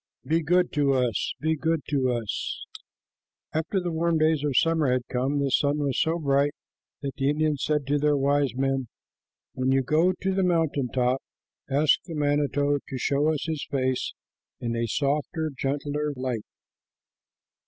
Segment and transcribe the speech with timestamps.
[0.25, 2.65] Be good to us, be good to us."
[3.53, 6.55] After the warm days of the summer had come, the sun was so bright
[7.03, 8.87] that the Indians said to their wise men,
[9.53, 11.21] "When you go to the mountain top,
[11.69, 14.15] ask the manito to show us his face
[14.59, 16.45] in a softer, gentler light."